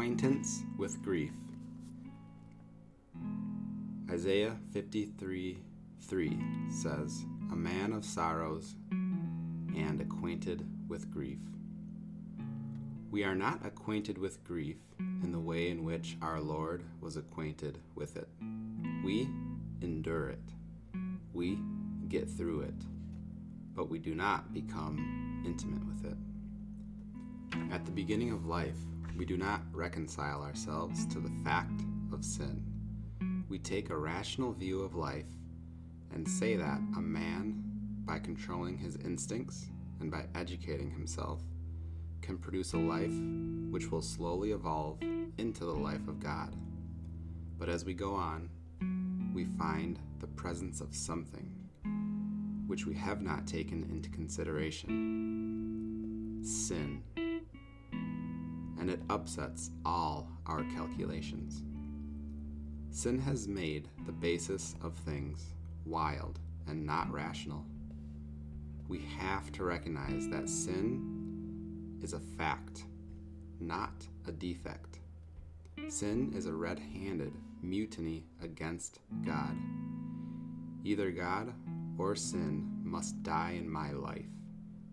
[0.00, 1.34] acquaintance with grief.
[4.10, 5.58] Isaiah 53
[6.00, 6.38] 3
[6.70, 11.40] says, A man of sorrows and acquainted with grief.
[13.10, 17.76] We are not acquainted with grief in the way in which our Lord was acquainted
[17.94, 18.28] with it.
[19.04, 19.28] We
[19.82, 20.54] endure it,
[21.34, 21.58] we
[22.08, 22.86] get through it,
[23.74, 26.16] but we do not become intimate with it.
[27.70, 28.78] At the beginning of life,
[29.20, 32.64] we do not reconcile ourselves to the fact of sin.
[33.50, 35.26] We take a rational view of life
[36.14, 37.62] and say that a man,
[38.06, 39.66] by controlling his instincts
[40.00, 41.42] and by educating himself,
[42.22, 43.12] can produce a life
[43.70, 45.02] which will slowly evolve
[45.36, 46.56] into the life of God.
[47.58, 48.48] But as we go on,
[49.34, 51.52] we find the presence of something
[52.66, 57.02] which we have not taken into consideration sin
[58.80, 61.62] and it upsets all our calculations.
[62.90, 67.64] Sin has made the basis of things wild and not rational.
[68.88, 72.84] We have to recognize that sin is a fact,
[73.60, 73.92] not
[74.26, 74.98] a defect.
[75.88, 79.56] Sin is a red handed mutiny against God.
[80.84, 81.52] Either God
[81.98, 84.24] or sin must die in my life.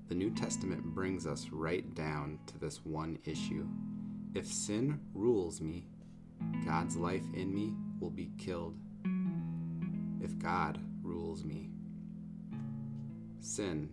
[0.07, 3.67] The New Testament brings us right down to this one issue.
[4.33, 5.85] If sin rules me,
[6.65, 8.77] God's life in me will be killed.
[10.21, 11.71] If God rules me,
[13.41, 13.89] sin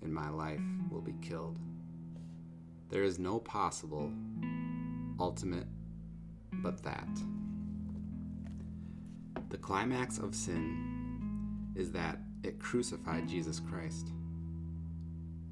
[0.00, 1.58] in my life will be killed.
[2.88, 4.10] There is no possible
[5.20, 5.66] ultimate
[6.62, 7.08] but that.
[9.50, 14.12] The climax of sin is that it crucified Jesus Christ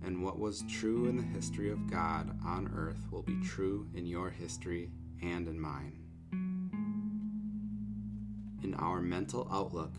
[0.05, 4.07] and what was true in the history of God on earth will be true in
[4.07, 4.91] your history
[5.23, 5.99] and in mine.
[8.63, 9.93] In our mental outlook,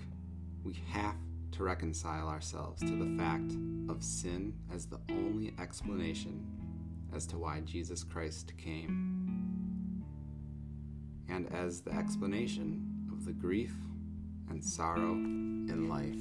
[0.63, 1.15] we have
[1.51, 3.53] to reconcile ourselves to the fact
[3.89, 6.45] of sin as the only explanation
[7.13, 10.03] as to why Jesus Christ came,
[11.27, 13.73] and as the explanation of the grief
[14.49, 16.15] and sorrow in life.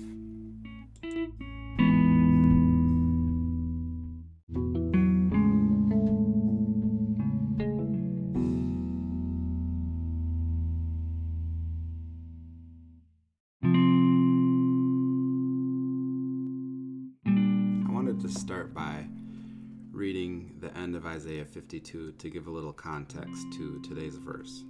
[21.10, 24.62] Isaiah 52 to give a little context to today's verse.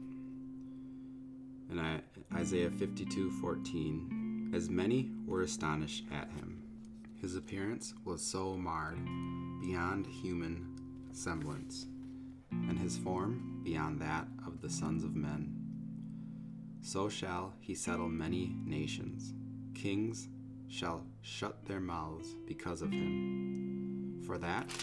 [1.71, 2.01] In
[2.35, 6.63] Isaiah 52:14, as many were astonished at him.
[7.21, 9.05] His appearance was so marred
[9.61, 10.79] beyond human
[11.13, 11.87] semblance,
[12.51, 15.55] and his form beyond that of the sons of men.
[16.81, 19.35] So shall he settle many nations.
[19.75, 20.31] Kings
[20.69, 24.23] shall shut their mouths because of him.
[24.25, 24.75] For that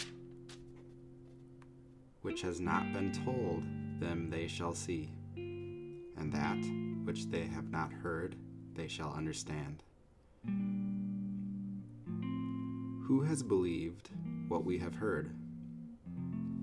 [2.22, 3.62] which has not been told
[4.00, 6.58] them they shall see, and that
[7.04, 8.36] which they have not heard
[8.74, 9.82] they shall understand.
[13.06, 14.10] Who has believed
[14.48, 15.34] what we have heard?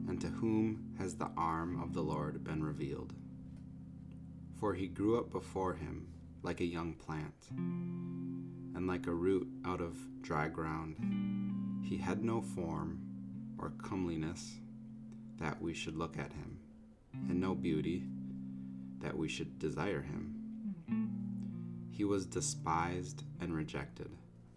[0.08, 3.14] And to whom has the arm of the Lord been revealed?
[4.60, 6.08] For he grew up before him
[6.44, 7.34] like a young plant
[8.76, 10.96] and like a root out of dry ground.
[11.84, 13.02] He had no form
[13.58, 14.58] or comeliness
[15.40, 16.60] that we should look at him,
[17.30, 18.04] and no beauty
[19.02, 20.34] that we should desire him.
[21.92, 24.10] He was despised and rejected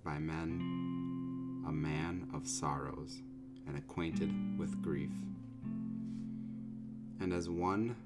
[0.05, 3.21] by men, a man of sorrows
[3.66, 5.12] and acquainted with grief.
[7.21, 7.97] And as one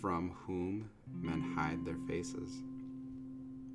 [0.00, 2.62] from whom men hide their faces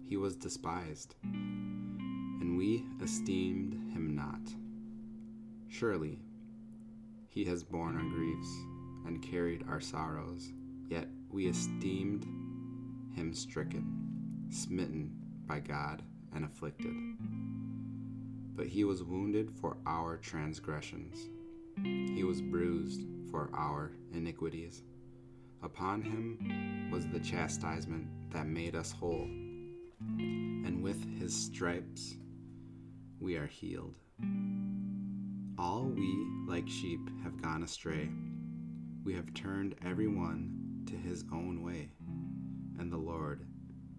[0.08, 4.40] he was despised, and we esteemed him not.
[5.68, 6.20] Surely
[7.35, 8.47] he has borne our griefs
[9.05, 10.53] and carried our sorrows,
[10.90, 12.23] yet we esteemed
[13.14, 15.11] him stricken, smitten
[15.46, 16.02] by God,
[16.34, 16.96] and afflicted.
[18.55, 21.29] But he was wounded for our transgressions,
[21.84, 24.84] he was bruised for our iniquities.
[25.61, 29.28] Upon him was the chastisement that made us whole
[30.17, 32.16] and with his stripes
[33.20, 33.96] we are healed.
[35.57, 38.09] All we, like sheep, have gone astray.
[39.05, 41.90] We have turned every one to his own way,
[42.78, 43.47] and the Lord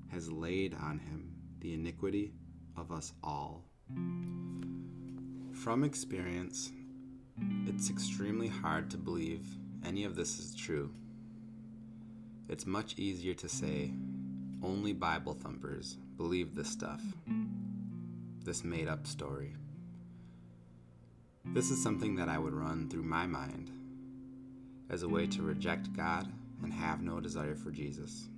[0.08, 2.35] has laid on him the iniquity
[2.76, 3.64] of us all.
[5.53, 6.70] From experience,
[7.67, 9.47] it's extremely hard to believe
[9.85, 10.93] any of this is true.
[12.49, 13.93] It's much easier to say,
[14.62, 17.02] only Bible thumpers believe this stuff,
[18.44, 19.56] this made up story.
[21.53, 23.71] This is something that I would run through my mind
[24.91, 26.31] as a way to reject God
[26.63, 28.29] and have no desire for Jesus.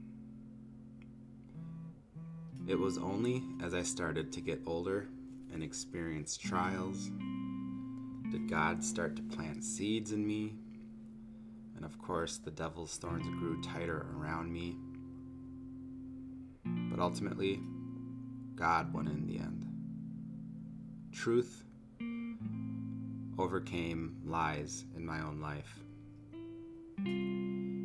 [2.66, 5.08] It was only as I started to get older
[5.52, 7.10] and experience trials
[8.30, 10.54] did God start to plant seeds in me.
[11.76, 14.76] And of course, the devil's thorns grew tighter around me.
[16.90, 17.60] But ultimately,
[18.54, 19.66] God won in the end.
[21.12, 21.64] Truth
[23.38, 25.78] overcame lies in my own life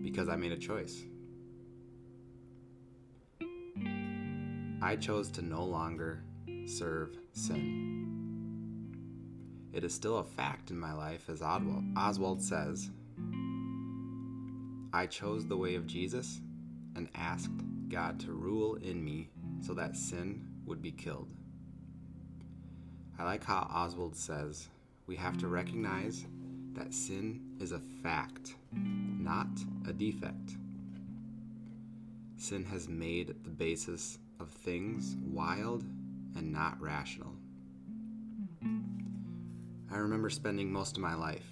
[0.03, 1.03] because I made a choice.
[4.81, 6.23] I chose to no longer
[6.65, 7.93] serve sin.
[9.71, 12.89] It is still a fact in my life, as Oswald says.
[14.91, 16.41] I chose the way of Jesus
[16.95, 17.49] and asked
[17.89, 19.29] God to rule in me
[19.61, 21.29] so that sin would be killed.
[23.17, 24.69] I like how Oswald says
[25.07, 26.25] we have to recognize
[26.73, 29.47] that sin is a fact, not
[29.87, 30.57] a defect.
[32.37, 35.83] Sin has made the basis of things wild
[36.35, 37.33] and not rational.
[39.91, 41.45] I remember spending most of my life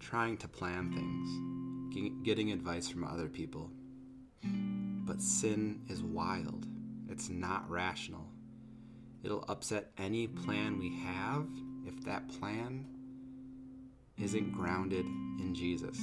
[0.00, 3.70] trying to plan things, getting advice from other people.
[4.42, 6.66] But sin is wild,
[7.08, 8.26] it's not rational.
[9.22, 11.46] It'll upset any plan we have
[11.86, 12.86] if that plan
[14.18, 15.98] isn't grounded in Jesus.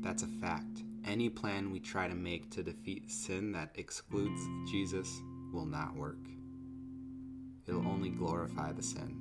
[0.00, 0.82] That's a fact.
[1.04, 4.40] Any plan we try to make to defeat sin that excludes
[4.70, 5.20] Jesus
[5.52, 6.18] will not work.
[7.66, 9.20] It'll only glorify the sin,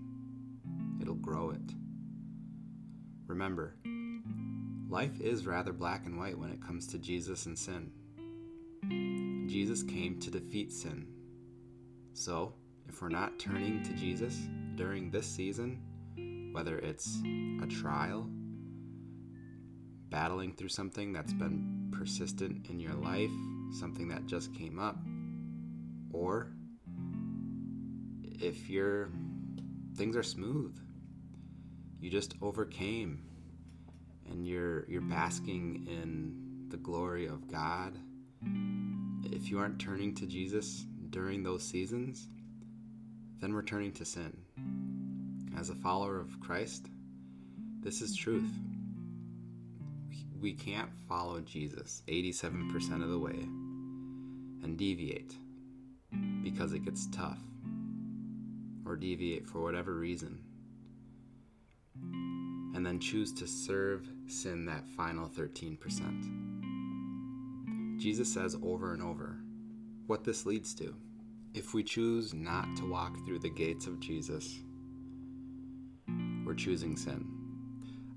[1.02, 1.74] it'll grow it.
[3.28, 3.76] Remember,
[4.88, 7.92] life is rather black and white when it comes to Jesus and sin.
[9.48, 11.08] Jesus came to defeat sin.
[12.14, 12.54] So,
[12.88, 15.82] if we're not turning to Jesus during this season,
[16.56, 17.22] whether it's
[17.62, 18.30] a trial,
[20.10, 23.30] battling through something that's been persistent in your life,
[23.78, 24.98] something that just came up,
[26.14, 26.48] or
[28.40, 29.10] if your
[29.98, 30.80] things are smooth,
[32.00, 33.22] you just overcame
[34.30, 38.00] and you're you're basking in the glory of God.
[39.26, 42.30] If you aren't turning to Jesus during those seasons,
[43.42, 44.45] then we're turning to sin
[45.58, 46.88] as a follower of Christ,
[47.82, 48.52] this is truth.
[50.40, 53.48] We can't follow Jesus 87% of the way
[54.64, 55.36] and deviate
[56.44, 57.40] because it gets tough
[58.86, 60.40] or deviate for whatever reason
[62.76, 66.46] and then choose to serve sin that final 13%.
[67.98, 69.38] Jesus says over and over
[70.08, 70.94] what this leads to.
[71.54, 74.60] If we choose not to walk through the gates of Jesus,
[76.56, 77.26] we're choosing sin.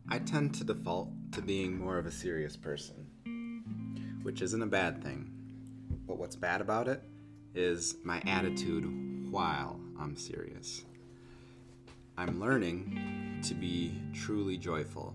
[0.09, 5.03] I tend to default to being more of a serious person, which isn't a bad
[5.03, 5.29] thing.
[6.07, 7.03] But what's bad about it
[7.55, 10.85] is my attitude while I'm serious.
[12.17, 15.15] I'm learning to be truly joyful,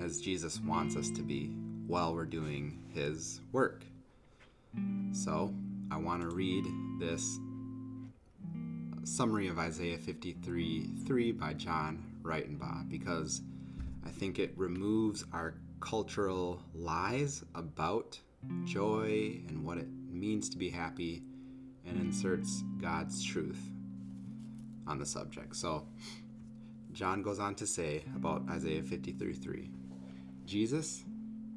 [0.00, 1.48] as Jesus wants us to be
[1.88, 3.84] while we're doing His work.
[5.10, 5.52] So,
[5.90, 6.64] I want to read
[7.00, 7.38] this
[9.02, 13.42] summary of Isaiah 53 3 by John Ritenbaugh because
[14.04, 18.18] I think it removes our cultural lies about
[18.64, 21.22] joy and what it means to be happy
[21.86, 23.70] and inserts God's truth
[24.86, 25.56] on the subject.
[25.56, 25.86] So,
[26.92, 29.70] John goes on to say about Isaiah 53 3
[30.46, 31.04] Jesus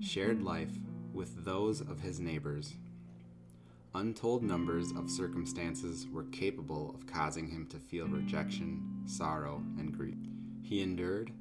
[0.01, 0.71] shared life
[1.13, 2.75] with those of his neighbors
[3.95, 10.19] Untold numbers of circumstances were capable of causing him to feel rejection, sorrow, and grief.
[10.69, 11.31] He endured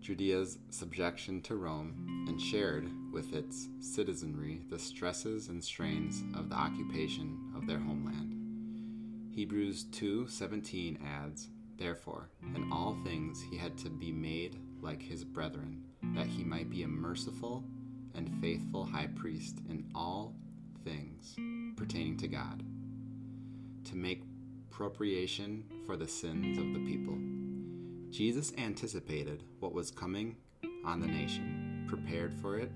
[0.00, 6.54] Judea's subjection to Rome and shared with its citizenry the stresses and strains of the
[6.54, 9.30] occupation of their homeland.
[9.34, 15.84] Hebrews 2:17 adds, Therefore, in all things he had to be made like his brethren,
[16.14, 17.64] that he might be a merciful
[18.14, 20.34] and faithful high priest in all
[20.82, 21.36] things
[21.76, 22.62] pertaining to God,
[23.84, 24.22] to make
[24.70, 27.18] propitiation for the sins of the people.
[28.12, 30.36] Jesus anticipated what was coming
[30.84, 32.70] on the nation, prepared for it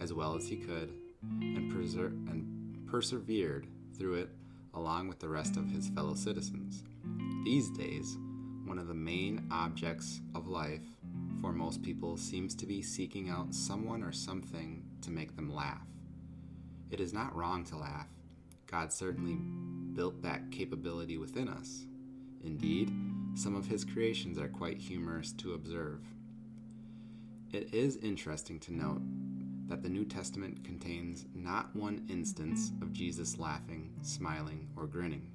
[0.00, 0.92] as well as he could,
[1.40, 3.66] and, preser- and persevered
[3.98, 4.30] through it
[4.74, 6.84] along with the rest of his fellow citizens.
[7.44, 8.18] These days,
[8.66, 10.84] one of the main objects of life
[11.40, 15.86] for most people seems to be seeking out someone or something to make them laugh
[16.90, 18.08] It is not wrong to laugh.
[18.66, 19.36] God certainly
[19.94, 21.86] built that capability within us.
[22.44, 22.92] Indeed,
[23.36, 26.00] some of his creations are quite humorous to observe.
[27.52, 29.02] It is interesting to note
[29.68, 35.30] that the New Testament contains not one instance of Jesus laughing, smiling, or grinning.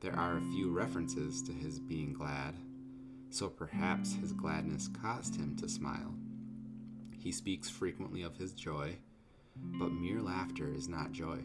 [0.00, 2.54] There are a few references to his being glad,
[3.28, 6.14] so perhaps his gladness caused him to smile.
[7.18, 8.96] He speaks frequently of his joy,
[9.54, 11.40] but mere laughter is not joy.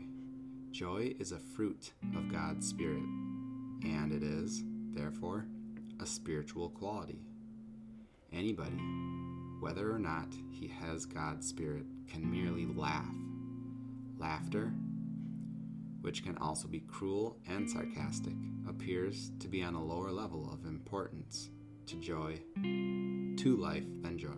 [0.72, 3.04] Joy is a fruit of God's Spirit,
[3.84, 4.64] and it is,
[4.96, 5.46] therefore,
[6.00, 7.20] a spiritual quality.
[8.32, 8.80] Anybody,
[9.60, 13.14] whether or not he has God's Spirit, can merely laugh.
[14.18, 14.74] Laughter,
[16.02, 18.34] which can also be cruel and sarcastic,
[18.68, 21.50] appears to be on a lower level of importance
[21.88, 24.30] to joy, to life than joy.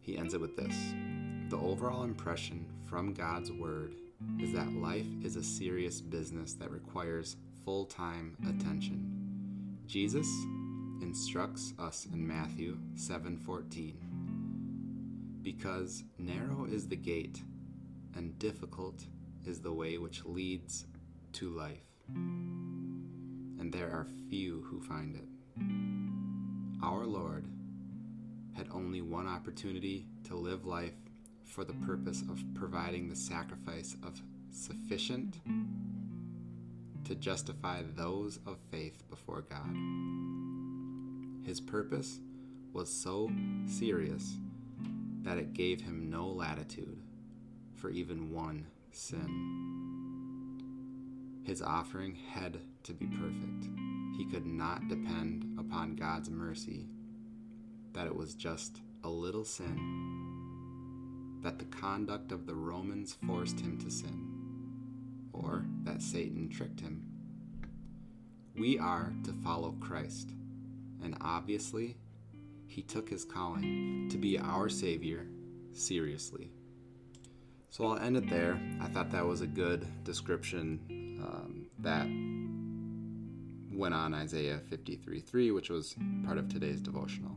[0.00, 0.76] He ends it with this
[1.50, 3.94] The overall impression from God's Word
[4.40, 9.78] is that life is a serious business that requires full time attention.
[9.86, 10.26] Jesus
[11.02, 13.96] instructs us in Matthew 7:14
[15.42, 17.42] because narrow is the gate
[18.14, 19.04] and difficult
[19.44, 20.86] is the way which leads
[21.32, 25.28] to life and there are few who find it
[26.82, 27.46] our lord
[28.54, 31.05] had only one opportunity to live life
[31.46, 35.36] for the purpose of providing the sacrifice of sufficient
[37.04, 39.74] to justify those of faith before God.
[41.46, 42.18] His purpose
[42.72, 43.30] was so
[43.66, 44.34] serious
[45.22, 46.98] that it gave him no latitude
[47.74, 49.54] for even one sin.
[51.44, 53.68] His offering had to be perfect.
[54.16, 56.88] He could not depend upon God's mercy,
[57.92, 60.35] that it was just a little sin
[61.46, 64.20] that the conduct of the Romans forced him to sin,
[65.32, 67.04] or that Satan tricked him.
[68.58, 70.30] We are to follow Christ,
[71.04, 71.98] and obviously,
[72.66, 75.28] he took his calling to be our Savior
[75.72, 76.50] seriously.
[77.70, 78.60] So I'll end it there.
[78.82, 80.80] I thought that was a good description
[81.22, 82.08] um, that
[83.70, 87.36] went on Isaiah 53 3, which was part of today's devotional.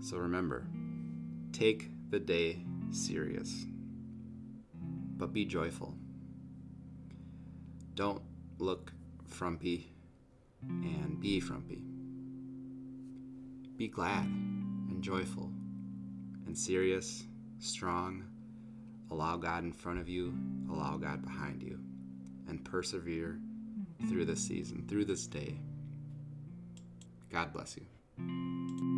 [0.00, 0.66] So remember,
[1.52, 2.58] take the day
[2.90, 3.64] serious,
[5.16, 5.94] but be joyful.
[7.94, 8.20] Don't
[8.58, 8.92] look
[9.26, 9.94] frumpy
[10.60, 11.82] and be frumpy.
[13.78, 15.50] Be glad and joyful
[16.46, 17.24] and serious,
[17.60, 18.24] strong.
[19.10, 20.34] Allow God in front of you,
[20.70, 21.78] allow God behind you,
[22.46, 23.38] and persevere
[24.10, 25.54] through this season, through this day.
[27.30, 28.91] God bless you.